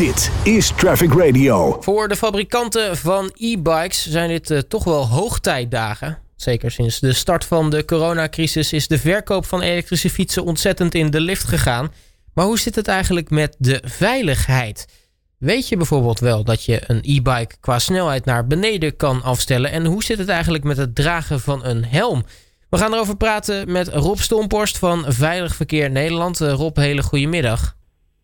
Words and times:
Dit 0.00 0.40
is 0.44 0.70
Traffic 0.70 1.12
Radio. 1.12 1.76
Voor 1.80 2.08
de 2.08 2.16
fabrikanten 2.16 2.96
van 2.96 3.30
e-bikes 3.34 4.10
zijn 4.10 4.28
dit 4.28 4.50
uh, 4.50 4.58
toch 4.58 4.84
wel 4.84 5.06
hoogtijdagen. 5.06 6.18
Zeker 6.36 6.70
sinds 6.70 7.00
de 7.00 7.12
start 7.12 7.44
van 7.44 7.70
de 7.70 7.84
coronacrisis 7.84 8.72
is 8.72 8.88
de 8.88 8.98
verkoop 8.98 9.44
van 9.44 9.60
elektrische 9.60 10.10
fietsen 10.10 10.44
ontzettend 10.44 10.94
in 10.94 11.10
de 11.10 11.20
lift 11.20 11.44
gegaan. 11.44 11.88
Maar 12.34 12.44
hoe 12.44 12.58
zit 12.58 12.74
het 12.74 12.88
eigenlijk 12.88 13.30
met 13.30 13.56
de 13.58 13.82
veiligheid? 13.84 15.08
Weet 15.38 15.68
je 15.68 15.76
bijvoorbeeld 15.76 16.20
wel 16.20 16.44
dat 16.44 16.64
je 16.64 16.80
een 16.86 17.00
e-bike 17.02 17.54
qua 17.60 17.78
snelheid 17.78 18.24
naar 18.24 18.46
beneden 18.46 18.96
kan 18.96 19.22
afstellen? 19.22 19.70
En 19.70 19.84
hoe 19.84 20.02
zit 20.02 20.18
het 20.18 20.28
eigenlijk 20.28 20.64
met 20.64 20.76
het 20.76 20.94
dragen 20.94 21.40
van 21.40 21.64
een 21.64 21.84
helm? 21.84 22.24
We 22.70 22.76
gaan 22.78 22.92
erover 22.92 23.16
praten 23.16 23.72
met 23.72 23.88
Rob 23.88 24.18
Stomporst 24.18 24.78
van 24.78 25.04
Veilig 25.06 25.54
Verkeer 25.54 25.90
Nederland. 25.90 26.40
Uh, 26.40 26.52
Rob, 26.52 26.76
hele 26.76 27.02
goedemiddag. 27.02 27.76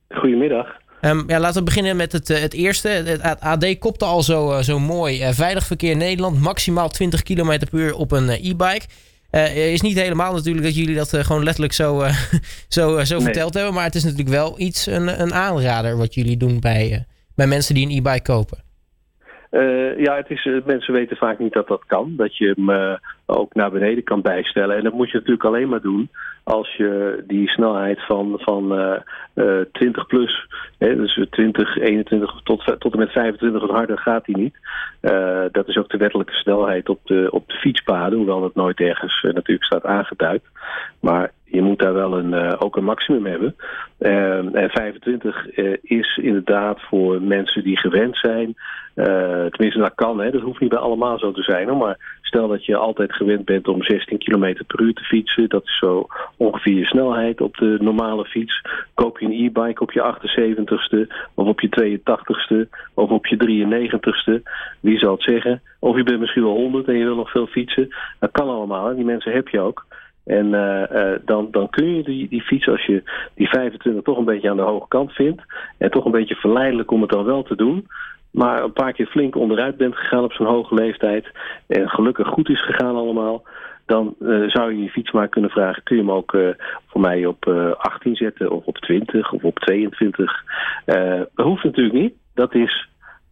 Goedemiddag. 0.08 0.84
Um, 1.06 1.24
ja, 1.26 1.40
laten 1.40 1.58
we 1.58 1.64
beginnen 1.64 1.96
met 1.96 2.12
het, 2.12 2.28
het 2.28 2.54
eerste. 2.54 2.88
Het 2.88 3.40
AD 3.40 3.78
kopte 3.78 4.04
al 4.04 4.22
zo, 4.22 4.50
uh, 4.50 4.58
zo 4.58 4.78
mooi. 4.78 5.20
Uh, 5.20 5.28
Veilig 5.28 5.64
Verkeer 5.64 5.96
Nederland, 5.96 6.40
maximaal 6.40 6.88
20 6.88 7.22
km 7.22 7.58
per 7.70 7.78
uur 7.78 7.94
op 7.94 8.12
een 8.12 8.28
e-bike. 8.28 8.86
is 9.54 9.80
niet 9.80 10.00
helemaal 10.00 10.32
natuurlijk 10.32 10.64
dat 10.64 10.76
jullie 10.76 10.94
dat 10.94 11.16
gewoon 11.16 11.44
letterlijk 11.44 11.72
zo, 11.72 12.02
zo, 12.68 13.04
zo 13.04 13.14
nee. 13.14 13.24
verteld 13.24 13.54
hebben. 13.54 13.74
Maar 13.74 13.84
het 13.84 13.94
is 13.94 14.04
natuurlijk 14.04 14.30
wel 14.30 14.54
iets, 14.60 14.86
een, 14.86 15.20
een 15.20 15.34
aanrader 15.34 15.96
wat 15.96 16.14
jullie 16.14 16.36
doen 16.36 16.60
bij, 16.60 17.06
bij 17.34 17.46
mensen 17.46 17.74
die 17.74 17.86
een 17.86 17.96
e-bike 17.96 18.22
kopen. 18.22 18.64
Ja, 19.98 20.16
het 20.16 20.30
is, 20.30 20.48
mensen 20.64 20.94
weten 20.94 21.16
vaak 21.16 21.38
niet 21.38 21.52
dat 21.52 21.68
dat 21.68 21.84
kan. 21.86 22.14
Dat 22.16 22.36
je 22.36 22.52
hem 22.56 22.98
ook 23.26 23.54
naar 23.54 23.70
beneden 23.70 24.04
kan 24.04 24.20
bijstellen. 24.20 24.76
En 24.76 24.84
dat 24.84 24.92
moet 24.92 25.10
je 25.10 25.16
natuurlijk 25.16 25.44
alleen 25.44 25.68
maar 25.68 25.80
doen 25.80 26.08
als 26.48 26.74
je 26.76 27.22
die 27.26 27.48
snelheid 27.48 28.06
van, 28.06 28.34
van 28.36 28.80
uh, 29.34 29.60
20 29.72 30.06
plus, 30.06 30.46
hè, 30.78 30.96
dus 30.96 31.26
20, 31.30 31.76
21 31.76 32.40
tot, 32.42 32.74
tot 32.78 32.92
en 32.92 32.98
met 32.98 33.12
25 33.12 33.62
en 33.62 33.74
harder 33.74 33.98
gaat 33.98 34.24
die 34.24 34.36
niet. 34.36 34.56
dat 35.52 35.68
is 35.68 35.76
ook 35.76 35.88
de 35.88 35.96
wettelijke 35.96 36.32
snelheid 36.32 36.88
op 36.88 37.00
de, 37.04 37.28
op 37.30 37.48
de 37.48 37.54
fietspaden, 37.54 38.18
hoewel 38.18 38.40
dat 38.40 38.54
nooit 38.54 38.80
ergens 38.80 39.22
natuurlijk 39.22 39.64
staat 39.64 39.84
aangeduid. 39.84 40.42
Maar 41.00 41.32
je 41.44 41.62
moet 41.62 41.78
daar 41.78 41.94
wel 41.94 42.18
een, 42.18 42.58
ook 42.58 42.76
een 42.76 42.84
maximum 42.84 43.26
hebben. 43.26 43.56
En 43.98 44.70
25 44.70 45.56
uh, 45.56 45.76
is 45.82 46.16
inderdaad 46.16 46.80
voor 46.80 47.22
mensen 47.22 47.62
die 47.62 47.78
gewend 47.78 48.16
zijn. 48.16 48.54
tenminste, 49.50 49.78
dat 49.78 49.94
kan, 49.94 50.20
hè. 50.20 50.30
dat 50.30 50.42
hoeft 50.42 50.60
niet 50.60 50.70
bij 50.70 50.78
allemaal 50.78 51.18
zo 51.18 51.32
te 51.32 51.42
zijn. 51.42 51.68
Hoor. 51.68 51.76
Maar 51.76 52.15
stel 52.26 52.48
dat 52.48 52.64
je 52.64 52.76
altijd 52.76 53.12
gewend 53.12 53.44
bent 53.44 53.68
om 53.68 53.82
16 53.82 54.18
km 54.18 54.54
per 54.66 54.80
uur 54.80 54.94
te 54.94 55.02
fietsen. 55.02 55.48
Dat 55.48 55.64
is 55.64 55.78
zo 55.78 56.06
ongeveer 56.36 56.74
je 56.74 56.84
snelheid 56.84 57.40
op 57.40 57.56
de 57.56 57.76
normale 57.80 58.24
fiets. 58.24 58.62
Koop 58.94 59.18
je 59.18 59.26
een 59.26 59.44
e-bike 59.44 59.82
op 59.82 59.92
je 59.92 60.14
78ste 60.14 61.14
of 61.34 61.46
op 61.46 61.60
je 61.60 61.98
82ste 62.00 62.68
of 62.94 63.10
op 63.10 63.26
je 63.26 63.36
93ste. 63.36 64.42
Wie 64.80 64.98
zal 64.98 65.12
het 65.12 65.22
zeggen? 65.22 65.62
Of 65.78 65.96
je 65.96 66.02
bent 66.02 66.20
misschien 66.20 66.42
wel 66.42 66.56
100 66.56 66.88
en 66.88 66.96
je 66.96 67.04
wil 67.04 67.16
nog 67.16 67.30
veel 67.30 67.46
fietsen. 67.46 67.88
Dat 68.18 68.30
kan 68.30 68.48
allemaal, 68.48 68.94
die 68.94 69.04
mensen 69.04 69.32
heb 69.32 69.48
je 69.48 69.60
ook. 69.60 69.86
En 70.24 70.46
uh, 70.46 70.82
uh, 70.92 71.18
dan, 71.24 71.48
dan 71.50 71.70
kun 71.70 71.96
je 71.96 72.02
die 72.28 72.42
fiets, 72.42 72.68
als 72.68 72.84
je 72.84 73.02
die 73.34 73.48
25 73.48 74.02
toch 74.02 74.18
een 74.18 74.24
beetje 74.24 74.50
aan 74.50 74.56
de 74.56 74.62
hoge 74.62 74.88
kant 74.88 75.12
vindt, 75.12 75.42
en 75.78 75.90
toch 75.90 76.04
een 76.04 76.10
beetje 76.10 76.34
verleidelijk 76.34 76.90
om 76.90 77.00
het 77.00 77.10
dan 77.10 77.24
wel 77.24 77.42
te 77.42 77.56
doen, 77.56 77.86
maar 78.36 78.62
een 78.62 78.72
paar 78.72 78.92
keer 78.92 79.06
flink 79.06 79.36
onderuit 79.36 79.76
bent 79.76 79.96
gegaan 79.96 80.24
op 80.24 80.32
zo'n 80.32 80.46
hoge 80.46 80.74
leeftijd, 80.74 81.26
en 81.66 81.88
gelukkig 81.88 82.28
goed 82.28 82.48
is 82.48 82.64
gegaan 82.64 82.96
allemaal, 82.96 83.42
dan 83.86 84.14
uh, 84.20 84.48
zou 84.48 84.74
je 84.74 84.82
je 84.82 84.90
fiets 84.90 85.12
maar 85.12 85.28
kunnen 85.28 85.50
vragen: 85.50 85.82
kun 85.82 85.96
je 85.96 86.02
hem 86.02 86.12
ook 86.12 86.32
uh, 86.32 86.48
voor 86.86 87.00
mij 87.00 87.26
op 87.26 87.46
uh, 87.46 87.70
18 87.72 88.16
zetten, 88.16 88.50
of 88.50 88.64
op 88.64 88.78
20 88.78 89.32
of 89.32 89.42
op 89.42 89.58
22? 89.58 90.44
dat 91.34 91.46
hoeft 91.46 91.64
natuurlijk 91.64 91.94
niet. 91.94 92.14
Dat 92.34 92.54
is 92.54 92.88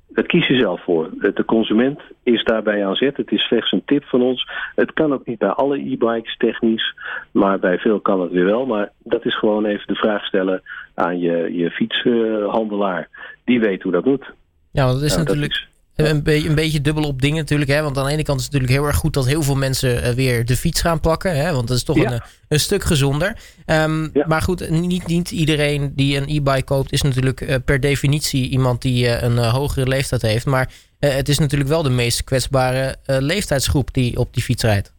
dat 0.09 0.27
kies 0.27 0.47
je 0.47 0.59
zelf 0.59 0.85
voor. 0.85 1.11
De 1.35 1.45
consument 1.45 2.01
is 2.23 2.45
daarbij 2.45 2.87
aan 2.87 2.95
zet. 2.95 3.17
Het 3.17 3.33
is 3.33 3.43
slechts 3.43 3.73
een 3.73 3.85
tip 3.85 4.05
van 4.05 4.23
ons. 4.23 4.49
Het 4.75 4.93
kan 4.93 5.13
ook 5.13 5.27
niet 5.27 5.39
bij 5.39 5.49
alle 5.49 5.79
e-bikes 5.79 6.37
technisch, 6.37 6.95
maar 7.31 7.59
bij 7.59 7.79
veel 7.79 8.01
kan 8.01 8.21
het 8.21 8.31
weer 8.31 8.45
wel. 8.45 8.67
Maar 8.67 8.93
dat 8.99 9.25
is 9.25 9.39
gewoon 9.39 9.65
even 9.65 9.87
de 9.87 9.95
vraag 9.95 10.25
stellen 10.25 10.63
aan 10.95 11.19
je, 11.19 11.57
je 11.57 11.71
fietshandelaar. 11.71 13.09
Die 13.45 13.61
weet 13.61 13.83
hoe 13.83 13.93
dat 13.93 14.05
moet. 14.05 14.33
Ja, 14.75 14.85
want 14.85 15.01
dat 15.01 15.11
is 15.11 15.17
natuurlijk. 15.17 15.69
Dat 15.95 16.07
is, 16.07 16.13
een, 16.13 16.23
beetje, 16.23 16.49
een 16.49 16.55
beetje 16.55 16.81
dubbel 16.81 17.05
op 17.05 17.21
dingen 17.21 17.37
natuurlijk. 17.37 17.71
Hè? 17.71 17.83
Want 17.83 17.99
aan 17.99 18.05
de 18.05 18.13
ene 18.13 18.23
kant 18.23 18.39
is 18.39 18.45
het 18.45 18.53
natuurlijk 18.53 18.81
heel 18.81 18.89
erg 18.89 19.01
goed 19.01 19.15
dat 19.15 19.27
heel 19.27 19.43
veel 19.43 19.55
mensen 19.55 20.05
uh, 20.05 20.09
weer 20.09 20.45
de 20.45 20.57
fiets 20.57 20.81
gaan 20.81 21.01
pakken. 21.01 21.37
Hè? 21.37 21.53
Want 21.53 21.69
dat 21.69 21.77
is 21.77 21.83
toch 21.83 21.97
ja. 21.97 22.13
een, 22.13 22.21
een 22.49 22.61
stuk 22.61 22.85
gezonder. 22.85 23.37
Um, 23.67 24.11
ja. 24.13 24.27
Maar 24.27 24.43
goed, 24.43 24.71
niet, 24.71 25.07
niet 25.07 25.31
iedereen 25.31 25.93
die 25.95 26.17
een 26.17 26.29
e-bike 26.29 26.63
koopt 26.63 26.93
is 26.93 27.03
natuurlijk 27.03 27.41
uh, 27.41 27.55
per 27.65 27.81
definitie 27.81 28.49
iemand 28.49 28.83
die 28.83 29.23
een 29.23 29.39
hogere 29.39 29.87
leeftijd 29.87 30.23
heeft. 30.23 30.47
Maar 30.47 30.71
het 30.99 31.29
is 31.29 31.39
natuurlijk 31.39 31.71
wel 31.71 31.83
de 31.83 31.91
meest 31.91 32.25
kwetsbare 32.25 32.97
leeftijdsgroep 33.07 33.95
die 33.95 34.19
op 34.19 34.35
die 34.35 34.43
fiets 34.43 34.63
rijdt. 34.63 34.94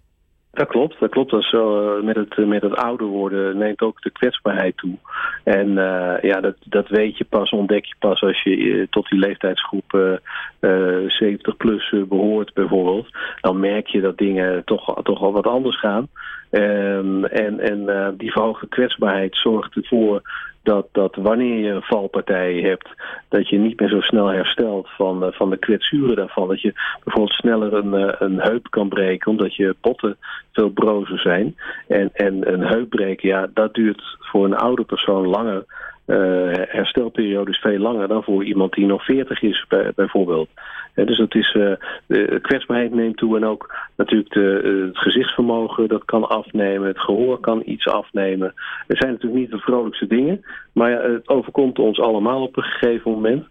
Dat 0.56 0.68
klopt, 0.68 1.00
dat 1.00 1.10
klopt. 1.10 1.32
Dat 1.32 1.44
zo, 1.44 2.00
met, 2.04 2.16
het, 2.16 2.38
met 2.48 2.62
het 2.62 2.76
ouder 2.76 3.08
worden 3.08 3.58
neemt 3.58 3.82
ook 3.82 4.02
de 4.02 4.12
kwetsbaarheid 4.12 4.78
toe. 4.78 4.96
En 5.44 5.68
uh, 5.70 6.14
ja, 6.22 6.42
dat, 6.42 6.56
dat 6.64 6.88
weet 6.88 7.18
je 7.18 7.26
pas, 7.26 7.50
ontdek 7.50 7.86
je 7.86 7.96
pas 8.00 8.22
als 8.22 8.44
je 8.44 8.58
uh, 8.58 8.88
tot 8.90 9.10
die 9.10 9.20
leeftijdsgroep 9.20 9.94
uh, 9.94 11.08
70 11.08 11.58
plus 11.58 11.96
behoort 12.08 12.54
bijvoorbeeld. 12.54 13.08
Dan 13.42 13.60
merk 13.60 13.88
je 13.88 14.02
dat 14.02 14.18
dingen 14.18 14.64
toch, 14.64 15.04
toch 15.04 15.22
al 15.22 15.32
wat 15.32 15.48
anders 15.48 15.80
gaan. 15.80 16.08
Um, 16.56 17.26
en 17.26 17.60
en 17.60 18.14
die 18.18 18.32
verhoogde 18.32 18.68
kwetsbaarheid 18.68 19.36
zorgt 19.36 19.76
ervoor 19.76 20.22
dat, 20.66 20.88
dat 20.92 21.16
wanneer 21.16 21.58
je 21.58 21.72
een 21.72 21.82
valpartij 21.82 22.54
hebt, 22.54 22.90
dat 23.30 23.50
je 23.50 23.58
niet 23.58 23.80
meer 23.80 23.90
zo 23.90 24.02
snel 24.02 24.28
herstelt 24.28 24.90
van, 24.90 25.24
uh, 25.24 25.32
van 25.32 25.50
de 25.50 25.58
kwetsuren 25.58 26.16
daarvan. 26.16 26.48
Dat 26.48 26.62
je 26.62 26.74
bijvoorbeeld 27.04 27.38
sneller 27.38 27.74
een, 27.74 27.94
uh, 27.94 28.14
een 28.20 28.40
heup 28.40 28.68
kan 28.70 28.90
breken, 28.90 29.32
omdat 29.32 29.56
je 29.56 29.76
botten 29.82 30.18
veel 30.52 30.70
brozer 30.70 31.20
zijn. 31.20 31.56
En, 31.88 32.10
en 32.14 32.54
een 32.54 32.64
heup 32.64 32.90
breken, 32.90 33.30
ja, 33.30 33.48
dat 33.54 33.74
duurt 33.74 34.02
voor 34.20 34.46
een 34.46 34.58
oude 34.58 34.84
persoon 34.84 35.28
langer. 35.28 35.64
Uh, 36.08 36.52
herstelperiode 36.54 37.52
is 37.52 37.58
veel 37.60 37.78
langer 37.78 38.08
dan 38.08 38.24
voor 38.24 38.44
iemand 38.44 38.74
die 38.74 38.86
nog 38.86 39.06
40 39.06 39.42
is, 39.42 39.66
bij, 39.68 39.92
bijvoorbeeld. 39.96 40.50
Dus 40.94 41.18
dat 41.18 41.36
is, 41.36 41.54
uh, 41.54 41.72
de 42.08 42.40
kwetsbaarheid 42.42 42.94
neemt 42.94 43.18
toe 43.18 43.36
en 43.36 43.46
ook 43.46 43.76
natuurlijk 43.96 44.34
de, 44.34 44.82
het 44.88 44.98
gezichtsvermogen 44.98 45.88
dat 45.88 46.06
kan 46.06 46.30
afnemen, 46.30 46.88
het 46.88 47.00
gehoor 47.00 47.40
kan 47.40 47.62
iets 47.66 47.88
afnemen. 47.88 48.54
Het 48.88 48.98
zijn 48.98 49.12
natuurlijk 49.12 49.42
niet 49.42 49.52
de 49.52 49.58
vrolijkste 49.58 50.08
dingen, 50.08 50.46
maar 50.72 50.90
ja, 50.90 51.02
het 51.02 51.30
overkomt 51.30 51.80
ons 51.80 52.00
allemaal 52.00 52.42
op 52.42 52.58
een 52.58 52.64
gegeven 52.64 53.12
moment. 53.12 53.46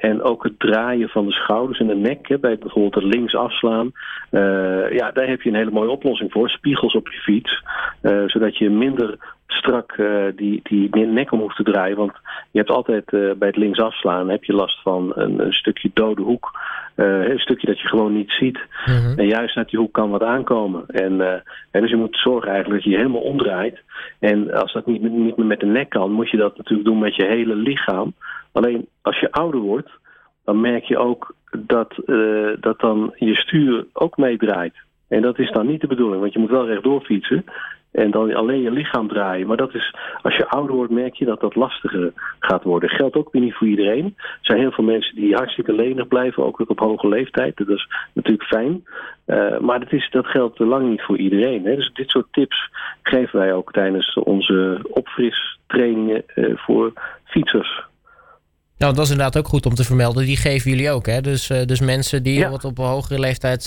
en 0.00 0.22
ook 0.22 0.42
het 0.42 0.58
draaien 0.58 1.08
van 1.08 1.26
de 1.26 1.32
schouders 1.32 1.78
en 1.78 1.86
de 1.86 1.94
nek, 1.94 2.28
hè, 2.28 2.38
bij 2.38 2.58
bijvoorbeeld 2.58 3.04
het 3.04 3.14
links 3.14 3.34
afslaan. 3.34 3.92
ja, 4.90 5.10
daar 5.10 5.28
heb 5.28 5.42
je 5.42 5.48
een 5.48 5.56
hele 5.56 5.70
mooie 5.70 5.90
oplossing 5.90 6.32
voor. 6.32 6.50
Spiegels 6.50 6.94
op 6.94 7.08
je 7.08 7.18
fiets, 7.18 7.62
zodat 8.26 8.56
je 8.58 8.70
minder 8.70 9.31
strak 9.62 9.96
uh, 9.96 10.24
die, 10.36 10.60
die 10.62 11.06
nek 11.06 11.32
om 11.32 11.40
hoeft 11.40 11.56
te 11.56 11.62
draaien. 11.62 11.96
Want 11.96 12.12
je 12.50 12.58
hebt 12.58 12.70
altijd 12.70 13.12
uh, 13.12 13.32
bij 13.34 13.48
het 13.48 13.56
linksafslaan 13.56 14.28
heb 14.28 14.44
je 14.44 14.52
last 14.52 14.82
van 14.82 15.12
een, 15.14 15.38
een 15.38 15.52
stukje 15.52 15.90
dode 15.94 16.22
hoek. 16.22 16.60
Uh, 16.96 17.28
een 17.28 17.38
stukje 17.38 17.66
dat 17.66 17.80
je 17.80 17.88
gewoon 17.88 18.12
niet 18.12 18.30
ziet. 18.30 18.58
Mm 18.86 18.94
-hmm. 18.94 19.18
En 19.18 19.26
juist 19.26 19.56
uit 19.56 19.68
die 19.68 19.78
hoek 19.78 19.92
kan 19.92 20.10
wat 20.10 20.22
aankomen. 20.22 20.86
En, 20.86 21.42
en 21.70 21.80
dus 21.80 21.90
je 21.90 21.96
moet 21.96 22.16
zorgen 22.16 22.50
eigenlijk 22.50 22.82
dat 22.82 22.84
je, 22.84 22.90
je 22.90 23.02
helemaal 23.02 23.30
omdraait. 23.32 23.82
En 24.18 24.52
als 24.52 24.72
dat 24.72 24.86
niet, 24.86 25.02
niet 25.02 25.36
meer 25.36 25.46
met 25.46 25.60
de 25.60 25.66
nek 25.66 25.88
kan, 25.88 26.12
moet 26.12 26.30
je 26.30 26.36
dat 26.36 26.56
natuurlijk 26.56 26.88
doen 26.88 26.98
met 26.98 27.16
je 27.16 27.24
hele 27.24 27.54
lichaam. 27.54 28.14
Alleen 28.52 28.86
als 29.02 29.20
je 29.20 29.32
ouder 29.32 29.60
wordt, 29.60 29.90
dan 30.44 30.60
merk 30.60 30.84
je 30.84 30.98
ook 30.98 31.34
dat, 31.50 31.94
dat 32.60 32.80
dan 32.80 33.14
je 33.16 33.34
stuur 33.34 33.86
ook 33.92 34.16
meedraait. 34.16 34.74
En 35.08 35.22
dat 35.22 35.38
is 35.38 35.50
dan 35.50 35.66
niet 35.66 35.80
de 35.80 35.86
bedoeling, 35.86 36.20
want 36.20 36.32
je 36.32 36.38
moet 36.38 36.50
wel 36.50 36.66
rechtdoor 36.66 37.00
fietsen. 37.00 37.44
En 37.92 38.10
dan 38.10 38.34
alleen 38.34 38.62
je 38.62 38.70
lichaam 38.70 39.08
draaien. 39.08 39.46
Maar 39.46 39.56
dat 39.56 39.74
is, 39.74 39.94
als 40.22 40.36
je 40.36 40.48
ouder 40.48 40.76
wordt, 40.76 40.92
merk 40.92 41.14
je 41.14 41.24
dat 41.24 41.40
dat 41.40 41.54
lastiger 41.54 42.12
gaat 42.38 42.62
worden. 42.62 42.88
Geldt 42.88 43.16
ook 43.16 43.32
weer 43.32 43.42
niet 43.42 43.54
voor 43.54 43.66
iedereen. 43.66 44.14
Er 44.16 44.38
zijn 44.40 44.58
heel 44.58 44.72
veel 44.72 44.84
mensen 44.84 45.14
die 45.14 45.34
hartstikke 45.34 45.72
lenig 45.72 46.08
blijven, 46.08 46.44
ook 46.44 46.70
op 46.70 46.78
hoge 46.78 47.08
leeftijd. 47.08 47.56
Dat 47.56 47.68
is 47.68 47.88
natuurlijk 48.12 48.48
fijn. 48.48 48.84
Uh, 49.26 49.58
maar 49.58 49.80
dat, 49.80 49.92
is, 49.92 50.10
dat 50.10 50.26
geldt 50.26 50.58
lang 50.58 50.88
niet 50.88 51.02
voor 51.02 51.18
iedereen. 51.18 51.64
Hè. 51.64 51.76
Dus 51.76 51.90
dit 51.94 52.10
soort 52.10 52.26
tips 52.30 52.70
geven 53.02 53.38
wij 53.38 53.52
ook 53.52 53.72
tijdens 53.72 54.14
onze 54.14 54.80
opfristrainingen 54.88 56.24
uh, 56.34 56.56
voor 56.56 56.92
fietsers. 57.24 57.82
Nou, 58.78 58.94
dat 58.94 59.04
is 59.04 59.10
inderdaad 59.10 59.38
ook 59.38 59.48
goed 59.48 59.66
om 59.66 59.74
te 59.74 59.84
vermelden. 59.84 60.24
Die 60.24 60.36
geven 60.36 60.70
jullie 60.70 60.90
ook, 60.90 61.06
hè? 61.06 61.20
Dus, 61.20 61.50
uh, 61.50 61.64
dus 61.64 61.80
mensen 61.80 62.22
die 62.22 62.38
ja. 62.38 62.50
wat 62.50 62.64
op 62.64 62.78
een 62.78 62.84
hogere 62.84 63.18
leeftijd 63.18 63.62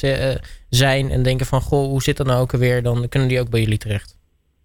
zijn 0.70 1.10
en 1.10 1.24
denken 1.24 1.46
van... 1.46 1.62
goh, 1.62 1.88
hoe 1.88 2.02
zit 2.02 2.18
dat 2.18 2.28
nou 2.28 2.42
ook 2.42 2.54
alweer? 2.54 2.84
Dan 2.84 3.10
kunnen 3.10 3.30
die 3.30 3.40
ook 3.40 3.50
bij 3.50 3.62
jullie 3.62 3.78
terecht. 3.78 4.15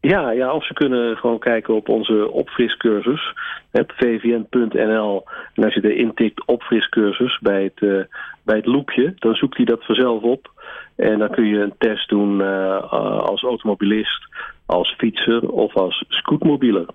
Ja, 0.00 0.30
ja, 0.30 0.52
of 0.52 0.66
ze 0.66 0.72
kunnen 0.72 1.16
gewoon 1.16 1.38
kijken 1.38 1.74
op 1.74 1.88
onze 1.88 2.30
opfriscursus. 2.30 3.34
Op 3.72 3.92
vvn.nl. 3.96 5.24
En 5.54 5.64
als 5.64 5.74
je 5.74 5.80
er 5.80 5.96
intikt 5.96 6.46
opfriscursus 6.46 7.38
bij 7.40 7.62
het, 7.62 7.80
uh, 7.80 8.04
bij 8.44 8.56
het 8.56 8.66
loepje... 8.66 9.14
dan 9.18 9.34
zoekt 9.34 9.56
hij 9.56 9.66
dat 9.66 9.84
vanzelf 9.84 10.22
op. 10.22 10.50
En 10.96 11.18
dan 11.18 11.30
kun 11.30 11.44
je 11.44 11.58
een 11.58 11.74
test 11.78 12.08
doen 12.08 12.40
als 13.20 13.42
automobilist, 13.42 14.28
als 14.66 14.94
fietser 14.98 15.48
of 15.48 15.74
als 15.76 16.04
scootmobieler. 16.08 16.86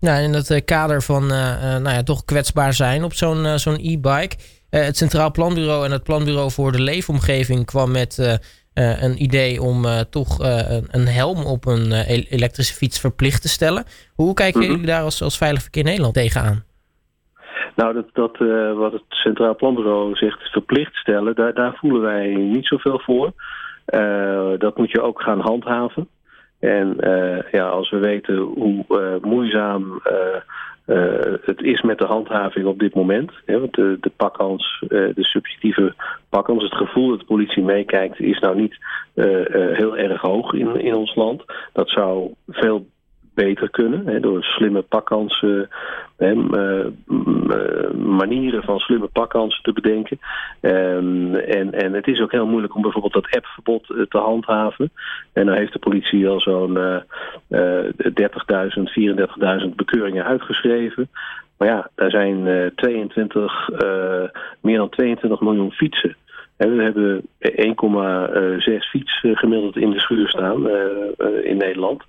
Nou, 0.00 0.22
in 0.22 0.32
het 0.32 0.64
kader 0.64 1.02
van 1.02 1.26
nou 1.26 1.90
ja, 1.90 2.02
toch 2.02 2.24
kwetsbaar 2.24 2.72
zijn 2.72 3.04
op 3.04 3.12
zo'n 3.12 3.58
zo'n 3.58 3.78
e-bike. 3.80 4.36
het 4.70 4.96
Centraal 4.96 5.30
Planbureau 5.30 5.84
en 5.84 5.90
het 5.90 6.02
Planbureau 6.02 6.50
voor 6.50 6.72
de 6.72 6.82
Leefomgeving 6.82 7.64
kwam 7.64 7.90
met 7.90 8.40
een 8.74 9.22
idee 9.22 9.62
om 9.62 9.84
toch 10.10 10.38
een 10.90 11.06
helm 11.06 11.44
op 11.44 11.66
een 11.66 11.92
elektrische 12.30 12.74
fiets 12.74 13.00
verplicht 13.00 13.42
te 13.42 13.48
stellen. 13.48 13.84
Hoe 14.14 14.34
kijken 14.34 14.60
mhm. 14.60 14.70
jullie 14.70 14.86
daar 14.86 15.02
als, 15.02 15.22
als 15.22 15.38
Veilig 15.38 15.62
Verkeer 15.62 15.84
Nederland 15.84 16.14
tegenaan? 16.14 16.64
Nou, 17.76 17.94
dat, 17.94 18.06
dat 18.12 18.38
wat 18.76 18.92
het 18.92 19.02
Centraal 19.08 19.56
Planbureau 19.56 20.14
zegt 20.14 20.50
verplicht 20.50 20.94
stellen, 20.94 21.34
daar, 21.34 21.54
daar 21.54 21.76
voelen 21.76 22.00
wij 22.00 22.34
niet 22.34 22.66
zoveel 22.66 22.98
voor. 22.98 23.32
dat 24.58 24.76
moet 24.76 24.90
je 24.90 25.02
ook 25.02 25.22
gaan 25.22 25.40
handhaven. 25.40 26.08
En 26.60 26.96
ja, 27.50 27.68
als 27.68 27.90
we 27.90 27.98
weten 27.98 28.36
hoe 28.36 28.84
moeizaam 29.22 30.02
uh, 30.86 31.34
het 31.42 31.62
is 31.62 31.82
met 31.82 31.98
de 31.98 32.04
handhaving 32.04 32.66
op 32.66 32.78
dit 32.78 32.94
moment. 32.94 33.32
Hè, 33.44 33.60
want 33.60 33.74
de, 33.74 33.96
de 34.00 34.12
pakkans, 34.16 34.84
de 34.88 35.24
subjectieve 35.24 35.94
pakkans, 36.28 36.62
het 36.62 36.74
gevoel 36.74 37.08
dat 37.08 37.18
de 37.18 37.24
politie 37.24 37.62
meekijkt, 37.62 38.20
is 38.20 38.38
nou 38.38 38.56
niet 38.56 38.76
heel 39.72 39.96
erg 39.96 40.20
hoog 40.20 40.52
in, 40.52 40.80
in 40.80 40.94
ons 40.94 41.14
land. 41.14 41.44
Dat 41.72 41.88
zou 41.88 42.30
veel 42.48 42.86
beter 43.34 43.70
kunnen. 43.70 44.06
Hè, 44.06 44.20
door 44.20 44.42
slimme 44.42 44.82
pakkansen, 44.82 45.68
hè, 46.16 46.32
eh, 46.32 46.90
manieren 47.94 48.62
van 48.62 48.78
slimme 48.78 49.06
pakkansen 49.06 49.62
te 49.62 49.72
bedenken. 49.72 50.18
Um, 50.60 51.34
en, 51.34 51.72
en 51.72 51.92
het 51.92 52.06
is 52.06 52.20
ook 52.20 52.32
heel 52.32 52.46
moeilijk 52.46 52.74
om 52.74 52.82
bijvoorbeeld 52.82 53.12
dat 53.12 53.36
appverbod 53.36 53.86
te 53.86 54.18
handhaven. 54.18 54.90
En 55.32 55.46
dan 55.46 55.56
heeft 55.56 55.72
de 55.72 55.78
politie 55.78 56.28
al 56.28 56.40
zo'n 56.40 56.76
uh, 56.78 56.96
uh, 57.48 57.84
30.000, 57.96 59.64
34.000 59.64 59.74
bekeuringen 59.76 60.24
uitgeschreven. 60.24 61.08
Maar 61.58 61.68
ja, 61.68 61.90
daar 61.94 62.10
zijn 62.10 62.72
22, 62.74 63.68
meer 64.60 64.76
dan 64.76 64.88
22 64.88 65.40
miljoen 65.40 65.72
fietsen. 65.72 66.16
We 66.56 66.82
hebben 66.82 67.22
1,6 67.40 68.88
fiets 68.90 69.20
gemiddeld 69.20 69.76
in 69.76 69.90
de 69.90 70.00
schuur 70.00 70.28
staan 70.28 70.66
uh, 70.66 70.74
uh, 71.18 71.44
in 71.44 71.56
Nederland. 71.56 72.02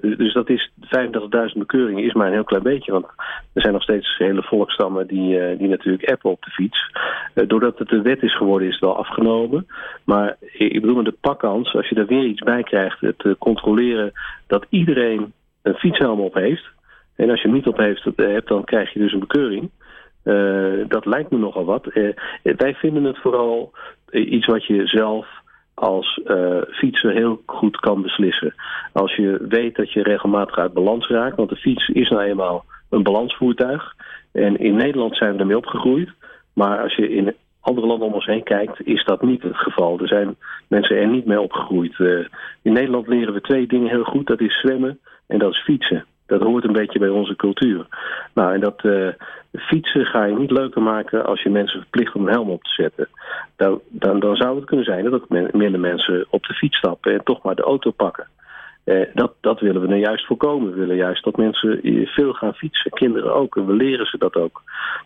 Dus, 0.00 0.16
dus, 0.16 0.32
dat 0.32 0.48
is 0.48 0.70
35.000 0.80 1.58
bekeuringen 1.58 2.04
is 2.04 2.12
maar 2.12 2.26
een 2.26 2.32
heel 2.32 2.44
klein 2.44 2.62
beetje. 2.62 2.92
Want 2.92 3.06
er 3.52 3.62
zijn 3.62 3.72
nog 3.72 3.82
steeds 3.82 4.16
hele 4.18 4.42
volkstammen 4.42 5.06
die, 5.06 5.56
die 5.56 5.68
natuurlijk 5.68 6.10
appen 6.10 6.30
op 6.30 6.42
de 6.42 6.50
fiets. 6.50 6.90
doordat 7.34 7.78
het 7.78 7.92
een 7.92 8.02
wet 8.02 8.22
is 8.22 8.36
geworden 8.36 8.68
is 8.68 8.74
het 8.74 8.84
wel 8.84 8.96
afgenomen. 8.96 9.66
Maar 10.04 10.36
ik 10.40 10.80
bedoel 10.80 10.96
met 10.96 11.04
de 11.04 11.16
pakkans, 11.20 11.74
als 11.74 11.88
je 11.88 11.94
daar 11.94 12.06
weer 12.06 12.24
iets 12.24 12.42
bij 12.42 12.62
krijgt... 12.62 13.00
het 13.00 13.24
controleren 13.38 14.12
dat 14.46 14.66
iedereen 14.68 15.32
een 15.62 15.74
fietshelm 15.74 16.20
op 16.20 16.34
heeft... 16.34 16.64
en 17.16 17.30
als 17.30 17.40
je 17.40 17.46
hem 17.46 17.56
niet 17.56 17.66
op 17.66 17.76
heeft, 17.76 18.08
dan 18.46 18.64
krijg 18.64 18.92
je 18.92 18.98
dus 18.98 19.12
een 19.12 19.18
bekeuring... 19.18 19.70
Uh, 20.24 20.84
dat 20.88 21.06
lijkt 21.06 21.30
me 21.30 21.38
nogal 21.38 21.64
wat. 21.64 21.86
Uh, 21.94 22.12
wij 22.42 22.74
vinden 22.74 23.04
het 23.04 23.18
vooral 23.18 23.72
iets 24.10 24.46
wat 24.46 24.64
je 24.64 24.86
zelf 24.86 25.26
als 25.74 26.20
uh, 26.26 26.62
fietser 26.70 27.12
heel 27.12 27.42
goed 27.46 27.76
kan 27.76 28.02
beslissen. 28.02 28.54
Als 28.92 29.14
je 29.16 29.46
weet 29.48 29.76
dat 29.76 29.92
je 29.92 30.02
regelmatig 30.02 30.58
uit 30.58 30.72
balans 30.72 31.08
raakt, 31.08 31.36
want 31.36 31.48
de 31.48 31.56
fiets 31.56 31.88
is 31.88 32.08
nou 32.08 32.22
eenmaal 32.22 32.64
een 32.90 33.02
balansvoertuig. 33.02 33.94
En 34.32 34.58
in 34.58 34.74
Nederland 34.74 35.16
zijn 35.16 35.32
we 35.32 35.38
ermee 35.38 35.56
opgegroeid. 35.56 36.10
Maar 36.52 36.82
als 36.82 36.94
je 36.94 37.14
in 37.14 37.34
andere 37.60 37.86
landen 37.86 38.06
om 38.06 38.14
ons 38.14 38.26
heen 38.26 38.42
kijkt, 38.42 38.86
is 38.86 39.04
dat 39.04 39.22
niet 39.22 39.42
het 39.42 39.56
geval. 39.56 40.00
Er 40.00 40.08
zijn 40.08 40.36
mensen 40.68 40.96
er 40.96 41.08
niet 41.08 41.26
mee 41.26 41.40
opgegroeid. 41.40 41.98
in 42.62 42.72
Nederland 42.72 43.08
leren 43.08 43.34
we 43.34 43.40
twee 43.40 43.66
dingen 43.66 43.88
heel 43.88 44.04
goed. 44.04 44.26
Dat 44.26 44.40
is 44.40 44.60
zwemmen 44.60 44.98
en 45.26 45.38
dat 45.38 45.52
is 45.52 45.62
fietsen. 45.62 46.04
Dat 46.26 46.42
hoort 46.42 46.64
een 46.64 46.72
beetje 46.72 46.98
bij 46.98 47.08
onze 47.08 47.36
cultuur. 47.36 47.86
Nou, 48.34 48.54
en 48.54 48.60
dat 48.60 48.84
uh, 48.84 49.08
fietsen 49.52 50.06
ga 50.06 50.24
je 50.24 50.38
niet 50.38 50.50
leuker 50.50 50.82
maken 50.82 51.26
als 51.26 51.42
je 51.42 51.50
mensen 51.50 51.80
verplicht 51.80 52.14
om 52.14 52.26
een 52.26 52.32
helm 52.32 52.50
op 52.50 52.62
te 52.62 52.82
zetten. 52.82 53.08
Dan, 53.56 53.80
dan, 53.88 54.20
dan 54.20 54.36
zou 54.36 54.56
het 54.56 54.64
kunnen 54.64 54.84
zijn 54.84 55.04
dat 55.04 55.12
ook 55.12 55.52
minder 55.52 55.80
mensen 55.80 56.26
op 56.30 56.42
de 56.46 56.54
fiets 56.54 56.76
stappen 56.76 57.12
en 57.12 57.24
toch 57.24 57.42
maar 57.42 57.54
de 57.54 57.62
auto 57.62 57.90
pakken. 57.90 58.26
Eh, 58.84 59.06
dat, 59.14 59.32
dat 59.40 59.60
willen 59.60 59.80
we 59.80 59.86
nou 59.86 60.00
juist 60.00 60.26
voorkomen. 60.26 60.70
We 60.70 60.78
willen 60.78 60.96
juist 60.96 61.24
dat 61.24 61.36
mensen 61.36 61.80
veel 62.04 62.32
gaan 62.32 62.54
fietsen. 62.54 62.90
Kinderen 62.90 63.34
ook. 63.34 63.56
En 63.56 63.66
we 63.66 63.72
leren 63.72 64.06
ze 64.06 64.18
dat 64.18 64.34
ook 64.34 64.62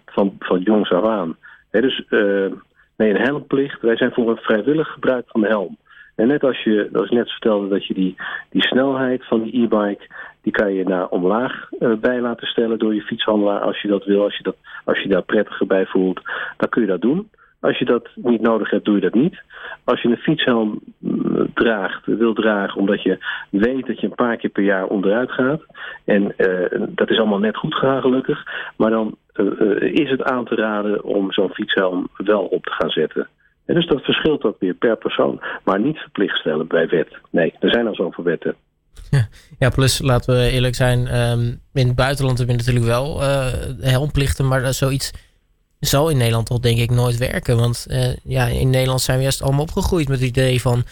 van, 0.07 0.37
van 0.39 0.61
jongs 0.61 0.91
af 0.91 1.05
aan. 1.05 1.37
dus 1.71 2.05
uh, 2.09 2.53
nee, 2.97 3.11
een 3.11 3.21
helmplicht. 3.21 3.81
Wij 3.81 3.97
zijn 3.97 4.13
voor 4.13 4.31
een 4.31 4.37
vrijwillig 4.37 4.89
gebruik 4.89 5.25
van 5.29 5.41
de 5.41 5.47
helm. 5.47 5.77
En 6.19 6.27
net 6.27 6.43
als 6.43 6.63
je, 6.63 6.89
als 6.93 7.05
ik 7.05 7.11
net 7.11 7.31
vertelde, 7.31 7.69
dat 7.69 7.87
je 7.87 7.95
die, 7.95 8.17
die 8.51 8.63
snelheid 8.63 9.27
van 9.27 9.43
die 9.43 9.63
e-bike 9.63 10.07
die 10.43 10.53
kan 10.53 10.73
je 10.73 10.85
naar 10.85 11.09
omlaag 11.09 11.69
uh, 11.81 11.95
bij 11.95 12.21
laten 12.21 12.47
stellen 12.47 12.79
door 12.79 12.95
je 12.95 13.03
fietshandelaar 13.03 13.61
als 13.61 13.81
je 13.81 13.89
dat 13.89 14.05
wil. 14.05 14.23
Als 14.23 14.37
je, 14.37 14.43
dat, 14.43 14.57
als 14.85 15.03
je 15.03 15.09
daar 15.09 15.23
prettiger 15.23 15.67
bij 15.67 15.87
voelt, 15.87 16.21
dan 16.57 16.69
kun 16.69 16.83
je 16.83 16.89
dat 16.89 17.01
doen. 17.01 17.31
Als 17.61 17.79
je 17.79 17.85
dat 17.85 18.09
niet 18.15 18.41
nodig 18.41 18.71
hebt, 18.71 18.85
doe 18.85 18.95
je 18.95 19.01
dat 19.01 19.15
niet. 19.15 19.43
Als 19.85 20.03
je 20.03 20.09
een 20.09 20.17
fietshelm 20.17 20.81
mm, 20.99 21.51
draagt, 21.55 22.07
wil 22.07 22.35
dragen 22.35 22.81
omdat 22.81 23.03
je 23.03 23.19
weet 23.51 23.87
dat 23.87 24.01
je 24.01 24.07
een 24.07 24.15
paar 24.15 24.37
keer 24.37 24.51
per 24.51 24.63
jaar 24.63 24.87
onderuit 24.87 25.31
gaat. 25.31 25.63
En 26.05 26.23
uh, 26.37 26.89
dat 26.89 27.11
is 27.11 27.19
allemaal 27.19 27.39
net 27.39 27.57
goed 27.57 27.75
gegaan 27.75 28.01
gelukkig. 28.01 28.45
Maar 28.77 28.91
dan 28.91 29.17
uh, 29.35 29.81
is 29.81 30.11
het 30.11 30.23
aan 30.23 30.45
te 30.45 30.55
raden 30.55 31.05
om 31.05 31.33
zo'n 31.33 31.55
fietshelm 31.55 32.09
wel 32.17 32.45
op 32.45 32.65
te 32.65 32.73
gaan 32.73 32.91
zetten. 32.91 33.29
En 33.69 33.75
dus 33.75 33.87
dat 33.87 34.05
verschilt 34.05 34.45
ook 34.45 34.57
weer 34.59 34.75
per 34.75 34.97
persoon. 34.97 35.41
Maar 35.65 35.81
niet 35.81 35.99
verplicht 35.99 36.37
stellen 36.37 36.67
bij 36.67 36.89
wet. 36.89 37.09
Nee, 37.31 37.55
er 37.61 37.71
zijn 37.71 37.87
al 37.87 37.95
zoveel 37.95 38.25
wetten. 38.25 38.55
Ja, 39.59 39.69
plus 39.69 40.03
laten 40.03 40.35
we 40.35 40.51
eerlijk 40.51 40.75
zijn, 40.75 41.07
ehm, 41.07 41.41
in 41.73 41.87
het 41.87 41.97
buitenland 41.97 42.39
hebben 42.39 42.57
we 42.57 42.63
natuurlijk 42.63 42.87
wel 42.87 43.23
uh, 43.23 43.47
helmplichten, 43.81 44.49
maar 44.49 44.73
zoiets 44.73 45.13
zal 45.81 46.11
in 46.11 46.17
Nederland 46.17 46.51
al 46.51 46.61
denk 46.61 46.79
ik 46.79 46.91
nooit 46.91 47.19
werken. 47.19 47.57
Want 47.57 47.87
uh, 47.91 48.17
ja, 48.25 48.47
in 48.47 48.71
Nederland 48.71 49.01
zijn 49.01 49.17
we 49.17 49.23
juist 49.23 49.43
allemaal 49.43 49.63
opgegroeid 49.63 50.09
met 50.09 50.21
het 50.21 50.29
idee 50.29 50.61
van, 50.61 50.83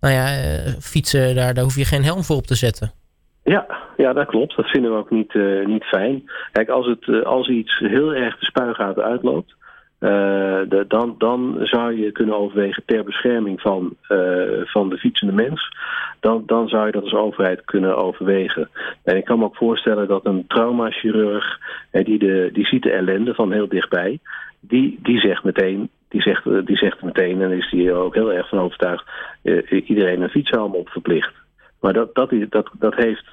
nou 0.00 0.14
ja, 0.14 0.26
uh, 0.26 0.72
fietsen, 0.80 1.34
daar, 1.34 1.54
daar 1.54 1.64
hoef 1.64 1.76
je 1.76 1.84
geen 1.84 2.04
helm 2.04 2.22
voor 2.22 2.36
op 2.36 2.46
te 2.46 2.54
zetten. 2.54 2.92
Ja, 3.44 3.66
ja, 3.96 4.12
dat 4.12 4.26
klopt. 4.26 4.56
Dat 4.56 4.66
vinden 4.66 4.90
we 4.90 4.96
ook 4.96 5.10
niet, 5.10 5.34
niet 5.66 5.84
fijn. 5.84 6.30
Kijk, 6.52 6.68
als, 6.68 6.86
het, 6.86 7.24
als 7.24 7.48
iets 7.48 7.78
heel 7.78 8.14
erg 8.14 8.38
de 8.38 8.46
spuigaten 8.46 9.04
uitloopt, 9.04 9.54
de, 9.98 10.84
dan, 10.88 11.14
dan 11.18 11.58
zou 11.60 12.00
je 12.00 12.12
kunnen 12.12 12.36
overwegen 12.36 12.82
ter 12.86 13.04
bescherming 13.04 13.60
van, 13.60 13.96
uh, 14.08 14.64
van 14.64 14.88
de 14.88 14.98
fietsende 14.98 15.32
mens. 15.32 15.76
Dan, 16.20 16.42
dan 16.46 16.68
zou 16.68 16.86
je 16.86 16.92
dat 16.92 17.02
als 17.02 17.14
overheid 17.14 17.64
kunnen 17.64 17.96
overwegen. 17.96 18.68
En 19.04 19.16
ik 19.16 19.24
kan 19.24 19.38
me 19.38 19.44
ook 19.44 19.56
voorstellen 19.56 20.08
dat 20.08 20.26
een 20.26 20.44
traumachirurg, 20.46 21.58
die, 21.90 22.18
de, 22.18 22.50
die 22.52 22.66
ziet 22.66 22.82
de 22.82 22.92
ellende 22.92 23.34
van 23.34 23.52
heel 23.52 23.68
dichtbij, 23.68 24.18
die, 24.60 24.98
die 25.02 25.20
zegt 25.20 25.44
meteen, 25.44 25.90
die 26.08 26.22
zegt, 26.22 26.44
die 26.66 26.76
zegt 26.76 27.02
meteen, 27.02 27.42
en 27.42 27.50
is 27.50 27.70
die 27.70 27.92
ook 27.92 28.14
heel 28.14 28.32
erg 28.32 28.48
van 28.48 28.58
overtuigd, 28.58 29.04
iedereen 29.70 30.22
een 30.22 30.28
fietshelm 30.28 30.74
op 30.74 30.88
verplicht. 30.88 31.32
Maar 31.80 31.92
dat, 31.92 32.14
dat, 32.14 32.30
dat, 32.48 32.70
dat 32.78 32.94
heeft 32.94 33.24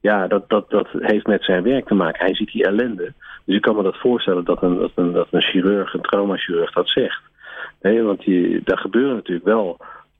ja, 0.00 0.26
dat, 0.26 0.48
dat, 0.48 0.70
dat 0.70 0.88
heeft 0.92 1.26
met 1.26 1.44
zijn 1.44 1.62
werk 1.62 1.86
te 1.86 1.94
maken. 1.94 2.24
Hij 2.24 2.34
ziet 2.34 2.52
die 2.52 2.64
ellende. 2.64 3.12
Dus 3.48 3.56
ik 3.56 3.62
kan 3.62 3.76
me 3.76 3.82
dat 3.82 3.96
voorstellen 3.96 4.44
dat 4.44 4.62
een, 4.62 4.78
dat 4.78 4.90
een, 4.94 5.12
dat 5.12 5.28
een 5.30 5.42
chirurg, 5.42 5.94
een 5.94 6.00
traumachirurg 6.00 6.72
dat 6.72 6.88
zegt. 6.88 7.22
Nee, 7.82 8.02
want 8.02 8.24
die, 8.24 8.60
daar 8.64 8.78
gebeuren 8.78 9.14
natuurlijk 9.14 9.46
wel 9.46 9.76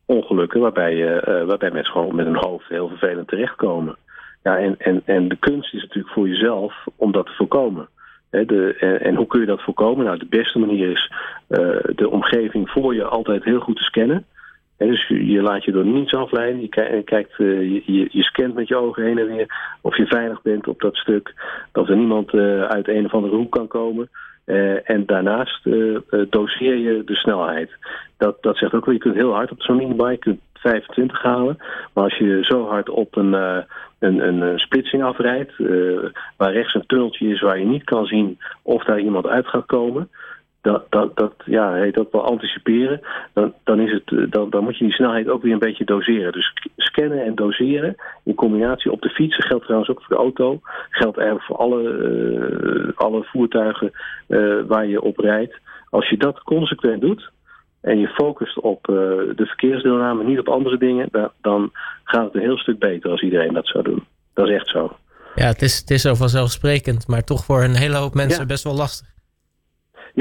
ongelukken 0.06 0.61
waarbij, 0.61 0.94
uh, 0.94 1.44
waarbij 1.44 1.70
mensen 1.70 1.92
gewoon 1.92 2.14
met 2.14 2.26
hun 2.26 2.44
hoofd 2.44 2.68
heel 2.68 2.88
vervelend 2.88 3.28
terechtkomen. 3.28 3.97
Ja, 4.42 4.58
en, 4.58 4.75
en, 4.78 5.02
en 5.04 5.28
de 5.28 5.37
kunst 5.37 5.75
is 5.75 5.82
natuurlijk 5.82 6.14
voor 6.14 6.28
jezelf 6.28 6.75
om 6.97 7.12
dat 7.12 7.26
te 7.26 7.32
voorkomen. 7.32 7.88
de, 8.30 8.75
en, 9.02 9.14
hoe 9.14 9.26
kun 9.26 9.40
je 9.40 9.47
dat 9.47 9.62
voorkomen? 9.62 10.04
Nou, 10.04 10.18
de 10.18 10.26
beste 10.28 10.58
manier 10.58 10.90
is 10.90 11.12
uh, 11.49 11.58
de 11.94 12.08
omgeving 12.11 12.70
voor 12.70 12.94
je 12.94 13.04
altijd 13.04 13.44
heel 13.44 13.61
goed 13.61 13.76
te 13.76 13.82
scannen 13.82 14.26
dus 14.78 15.08
je 15.08 15.42
laat 15.42 15.64
je 15.64 15.73
door 15.73 15.85
niets 15.85 16.14
afleiden. 16.14 16.61
Je, 16.61 17.02
kijkt, 17.04 17.38
uh, 17.38 17.61
je, 17.87 18.08
je, 18.11 18.23
scant 18.23 18.54
met 18.54 18.68
je 18.68 18.76
ogen 18.76 19.04
heen 19.04 19.18
en 19.18 19.26
weer 19.26 19.76
of 19.80 19.97
je 19.97 20.06
veilig 20.06 20.42
bent 20.42 20.68
op 20.68 20.80
dat 20.80 20.97
stuk. 20.97 21.35
Dat 21.73 21.88
er 21.88 21.97
niemand 21.97 22.32
uh, 22.32 22.62
uit 22.62 22.88
een 22.88 23.04
of 23.04 23.14
andere 23.14 23.37
hoek 23.37 23.52
kan 23.52 23.66
komen. 23.66 24.08
Uh, 24.47 24.90
en 24.90 25.06
daarnaast 25.06 25.64
doseer 26.30 26.76
je 26.76 27.02
de 27.04 27.14
snelheid. 27.14 27.70
Dat, 28.16 28.42
dat 28.42 28.56
zegt 28.56 28.75
ook 28.75 28.85
wel, 28.85 28.94
je 28.94 29.00
kunt 29.00 29.14
heel 29.14 29.35
hard 29.35 29.50
op 29.50 29.62
zo'n 29.62 29.76
minibike, 29.76 30.11
je 30.11 30.18
kunt 30.18 30.40
25 30.52 31.23
halen. 31.23 31.56
Maar 31.94 32.04
als 32.04 32.16
je 32.16 32.38
zo 32.42 32.66
hard 32.66 32.88
op 32.90 33.16
een, 33.16 33.32
een, 33.99 34.28
een, 34.28 34.58
splitsing 34.58 35.02
afrijdt, 35.02 35.52
waar 36.37 36.52
rechts 36.52 36.75
een 36.75 36.87
tunneltje 36.87 37.28
is 37.28 37.40
waar 37.40 37.58
je 37.58 37.66
niet 37.66 37.85
kan 37.85 38.06
zien 38.06 38.38
of 38.62 38.85
daar 38.85 39.00
iemand 39.00 39.26
uit 39.26 39.47
gaat 39.47 39.66
komen 39.66 40.08
dat, 40.61 40.87
dat, 40.91 41.17
dat, 41.17 41.35
ja, 41.45 41.73
heet 41.73 41.95
dat 41.95 42.09
wel 42.11 42.25
anticiperen, 42.25 43.00
dan, 43.33 43.55
dan, 43.65 43.81
is 43.81 43.93
het, 43.93 44.19
eh, 44.19 44.31
dan, 44.31 44.50
dan 44.50 44.65
moet 44.65 44.79
je 44.79 44.85
die 44.85 44.95
snelheid 44.95 45.29
ook 45.29 45.43
weer 45.43 45.53
een 45.53 45.59
beetje 45.59 45.85
doseren. 45.85 46.33
Dus 46.33 46.53
scannen 46.77 47.25
en 47.25 47.35
doseren 47.35 47.97
in 48.25 48.35
combinatie 48.35 48.93
op 48.93 49.03
de 49.03 49.09
fietsen 49.09 49.45
geldt 49.45 49.65
trouwens 49.65 49.91
ook 49.91 50.03
voor 50.03 50.17
de 50.17 50.23
auto. 50.23 50.61
Geldt 50.91 51.17
eigenlijk 51.17 51.47
voor 51.47 51.57
alle, 51.57 51.83
uh, 51.83 52.97
alle 52.97 53.25
voertuigen 53.25 53.91
uh, 54.29 54.62
waar 54.67 54.87
je 54.87 55.03
op 55.03 55.19
rijdt. 55.19 55.61
Als 55.91 56.09
je 56.09 56.17
dat 56.17 56.43
consequent 56.43 57.00
doet 57.00 57.31
en 57.81 57.99
je 57.99 58.09
focust 58.09 58.61
op 58.61 58.88
uh, 58.88 58.97
de 59.37 59.47
verkeersdeelname, 59.47 60.25
niet 60.25 60.38
op 60.38 60.49
andere 60.49 60.79
dingen, 60.79 61.09
dan, 61.11 61.31
dan 61.41 61.71
gaat 62.05 62.25
het 62.25 62.35
een 62.35 62.41
heel 62.41 62.59
stuk 62.59 62.79
beter 62.79 63.11
als 63.11 63.23
iedereen 63.23 63.53
dat 63.53 63.67
zou 63.67 63.85
doen. 63.85 64.05
Dat 64.35 64.49
is 64.49 64.55
echt 64.55 64.69
zo. 64.69 64.97
Ja, 65.35 65.47
het 65.47 65.62
is, 65.62 65.79
het 65.79 65.91
is 65.91 66.03
zo 66.03 66.15
vanzelfsprekend, 66.15 67.09
maar 67.09 67.25
toch 67.25 67.45
voor 67.45 67.62
een 67.62 67.77
hele 67.77 67.97
hoop 67.97 68.15
mensen 68.15 68.47
best 68.47 68.65
wel 68.65 68.75
lastig. 68.75 69.17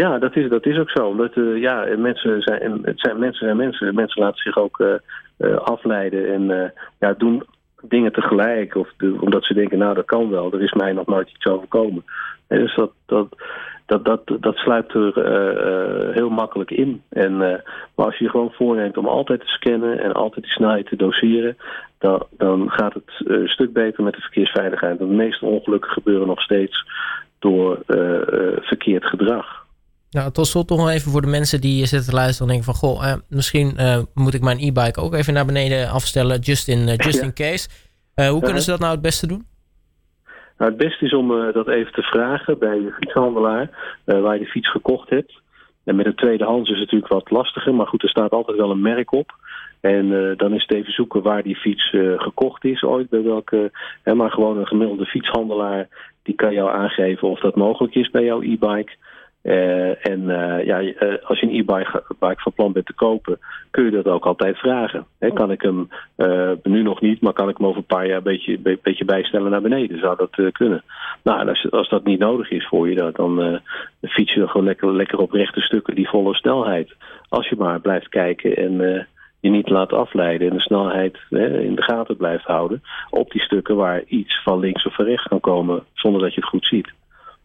Ja, 0.03 0.19
dat 0.19 0.35
is, 0.35 0.49
dat 0.49 0.65
is 0.65 0.77
ook 0.77 0.89
zo. 0.89 1.07
Omdat 1.07 1.35
uh, 1.35 1.61
ja, 1.61 1.85
mensen 1.97 2.41
zijn, 2.41 2.79
het 2.83 2.99
zijn 2.99 3.19
mensen 3.19 3.45
zijn 3.45 3.57
mensen. 3.57 3.95
Mensen 3.95 4.21
laten 4.21 4.41
zich 4.41 4.57
ook 4.57 4.79
uh, 4.79 4.93
uh, 5.37 5.55
afleiden 5.55 6.33
en 6.33 6.73
ja, 6.99 7.13
doen 7.13 7.43
dingen 7.81 8.11
tegelijk. 8.11 8.75
Of 8.75 8.89
omdat 9.19 9.43
ze 9.43 9.53
denken, 9.53 9.77
nou 9.77 9.93
dat 9.93 10.05
kan 10.05 10.29
wel, 10.29 10.53
er 10.53 10.61
is 10.61 10.73
mij 10.73 10.93
nog 10.93 11.05
nooit 11.05 11.29
iets 11.29 11.45
overkomen. 11.45 12.05
En 12.47 12.59
dus 12.59 12.75
dat, 12.75 12.91
dat, 13.05 13.27
dat, 13.85 14.05
dat, 14.05 14.21
dat 14.39 14.55
sluipt 14.55 14.93
er 14.93 15.13
heel 16.13 16.29
makkelijk 16.29 16.71
in. 16.71 17.01
En, 17.09 17.37
maar 17.37 18.05
als 18.05 18.17
je 18.17 18.23
je 18.23 18.29
gewoon 18.29 18.51
voorneemt 18.51 18.97
om 18.97 19.07
altijd 19.07 19.39
te 19.39 19.47
scannen 19.47 19.99
en 19.99 20.13
altijd 20.13 20.45
die 20.45 20.53
snelheid 20.53 20.87
te 20.87 20.95
doseren, 20.95 21.57
dan, 21.99 22.25
dan 22.37 22.71
gaat 22.71 22.93
het 22.93 23.11
een 23.25 23.47
stuk 23.47 23.73
beter 23.73 24.03
met 24.03 24.13
de 24.13 24.21
verkeersveiligheid. 24.21 24.97
Want 24.97 25.09
de 25.09 25.15
meeste 25.15 25.45
ongelukken 25.45 25.91
gebeuren 25.91 26.27
nog 26.27 26.41
steeds 26.41 26.85
door 27.39 27.79
verkeerd 28.61 29.05
gedrag. 29.05 29.65
Nou, 30.11 30.31
tot 30.31 30.47
slot 30.47 30.69
nog 30.69 30.89
even 30.89 31.11
voor 31.11 31.21
de 31.21 31.27
mensen 31.27 31.61
die 31.61 31.85
zitten 31.85 32.09
te 32.09 32.15
luisteren 32.15 32.47
en 32.47 32.53
denken 32.53 32.73
van... 32.73 32.89
goh, 32.89 33.11
eh, 33.11 33.17
misschien 33.29 33.73
uh, 33.79 33.97
moet 34.13 34.33
ik 34.33 34.41
mijn 34.41 34.59
e-bike 34.59 35.01
ook 35.01 35.13
even 35.13 35.33
naar 35.33 35.45
beneden 35.45 35.89
afstellen, 35.89 36.39
just 36.39 36.67
in, 36.67 36.79
uh, 36.79 36.95
just 36.95 37.21
in 37.21 37.33
case. 37.33 37.69
hoe 38.31 38.41
kunnen 38.41 38.61
ze 38.61 38.69
dat 38.69 38.79
nou 38.79 38.91
het 38.91 39.01
beste 39.01 39.27
doen? 39.27 39.45
Nou, 40.57 40.71
het 40.71 40.79
beste 40.79 41.05
is 41.05 41.13
om 41.13 41.51
dat 41.53 41.67
even 41.67 41.93
te 41.93 42.01
vragen 42.01 42.59
bij 42.59 42.75
je 42.75 42.91
fietshandelaar 42.99 43.69
waar 44.05 44.33
je 44.33 44.43
de 44.43 44.51
fiets 44.51 44.71
gekocht 44.71 45.09
hebt. 45.09 45.41
En 45.83 45.95
met 45.95 46.05
een 46.05 46.15
tweedehands 46.15 46.69
is 46.69 46.79
het 46.79 46.91
natuurlijk 46.91 47.13
wat 47.13 47.31
lastiger, 47.31 47.73
maar 47.73 47.87
goed, 47.87 48.03
er 48.03 48.09
staat 48.09 48.31
altijd 48.31 48.57
wel 48.57 48.71
een 48.71 48.81
merk 48.81 49.11
op. 49.11 49.31
En 49.81 50.35
dan 50.37 50.53
is 50.53 50.61
het 50.61 50.71
even 50.71 50.93
zoeken 50.93 51.21
waar 51.21 51.43
die 51.43 51.55
fiets 51.55 51.89
gekocht 52.17 52.65
is 52.65 52.83
ooit, 52.83 53.09
bij 53.09 53.23
welke... 53.23 53.71
Hè, 54.03 54.15
maar 54.15 54.31
gewoon 54.31 54.57
een 54.57 54.67
gemiddelde 54.67 55.05
fietshandelaar, 55.05 55.87
die 56.23 56.35
kan 56.35 56.53
jou 56.53 56.69
aangeven 56.71 57.27
of 57.27 57.39
dat 57.39 57.55
mogelijk 57.55 57.95
is 57.95 58.09
bij 58.09 58.23
jouw 58.23 58.41
e-bike... 58.41 58.91
Uh, 59.47 60.05
en 60.05 60.21
uh, 60.21 60.65
ja, 60.65 60.81
uh, 60.81 60.93
als 61.23 61.39
je 61.39 61.47
een 61.47 61.59
e-bike 61.59 62.41
van 62.41 62.53
plan 62.53 62.71
bent 62.71 62.85
te 62.85 62.93
kopen, 62.93 63.39
kun 63.71 63.85
je 63.85 63.91
dat 63.91 64.05
ook 64.05 64.25
altijd 64.25 64.57
vragen. 64.57 65.05
He, 65.19 65.31
kan 65.31 65.51
ik 65.51 65.61
hem 65.61 65.89
nu 66.63 66.81
nog 66.83 67.01
niet, 67.01 67.21
maar 67.21 67.33
kan 67.33 67.49
ik 67.49 67.57
hem 67.57 67.65
over 67.65 67.77
een 67.77 67.95
paar 67.95 68.07
jaar 68.07 68.17
een 68.17 68.23
beetje, 68.23 68.59
be 68.59 68.79
beetje 68.81 69.05
bijstellen 69.05 69.51
naar 69.51 69.61
beneden? 69.61 69.99
Zou 69.99 70.17
dat 70.17 70.51
kunnen? 70.51 70.83
Nou, 71.23 71.47
als, 71.49 71.71
als, 71.71 71.89
dat 71.89 72.03
niet 72.03 72.19
nodig 72.19 72.51
is 72.51 72.67
voor 72.67 72.89
je, 72.89 73.11
dan 73.13 73.61
fiets 74.01 74.33
je 74.33 74.47
gewoon 74.47 74.65
lekker, 74.65 74.95
lekker 74.95 75.19
op 75.19 75.31
rechte 75.31 75.61
stukken 75.61 75.95
die 75.95 76.09
volle 76.09 76.35
snelheid. 76.35 76.95
Als 77.29 77.49
je 77.49 77.55
maar 77.55 77.79
blijft 77.79 78.09
kijken 78.09 78.55
en 78.55 79.07
je 79.39 79.49
niet 79.49 79.69
laat 79.69 79.93
afleiden 79.93 80.49
en 80.49 80.55
de 80.55 80.61
snelheid 80.61 81.17
hè, 81.29 81.59
in 81.59 81.75
de 81.75 81.81
gaten 81.83 82.17
blijft 82.17 82.45
houden 82.45 82.83
op 83.09 83.31
die 83.31 83.41
stukken 83.41 83.75
waar 83.75 84.03
iets 84.07 84.43
van 84.43 84.59
links 84.59 84.85
of 84.85 84.95
van 84.95 85.05
rechts 85.05 85.27
kan 85.27 85.39
komen 85.39 85.83
zonder 85.93 86.21
dat 86.21 86.33
je 86.33 86.39
het 86.39 86.49
goed 86.49 86.65
ziet. 86.65 86.93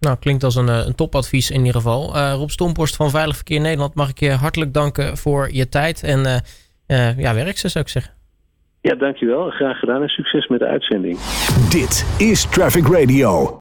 Nou, 0.03 0.17
klinkt 0.19 0.45
als 0.45 0.55
een, 0.55 0.69
een 0.69 0.95
topadvies 0.95 1.51
in 1.51 1.59
ieder 1.59 1.75
geval. 1.75 2.17
Uh, 2.17 2.33
Rob 2.37 2.49
Stomporst 2.49 2.97
van 2.97 3.11
Veilig 3.11 3.37
Verkeer 3.37 3.61
Nederland, 3.61 3.95
mag 3.95 4.11
ik 4.11 4.19
je 4.19 4.31
hartelijk 4.31 4.73
danken 4.73 5.17
voor 5.17 5.49
je 5.53 5.69
tijd 5.69 6.03
en 6.03 6.19
uh, 6.19 6.35
uh, 6.87 7.19
ja, 7.19 7.35
werk 7.35 7.59
ze 7.59 7.69
zou 7.69 7.85
ik 7.85 7.91
zeggen. 7.91 8.13
Ja, 8.81 8.95
dankjewel. 8.95 9.51
Graag 9.51 9.79
gedaan 9.79 10.03
en 10.03 10.09
succes 10.09 10.47
met 10.47 10.59
de 10.59 10.67
uitzending. 10.67 11.19
Dit 11.71 12.07
is 12.19 12.45
Traffic 12.51 12.87
Radio. 12.87 13.51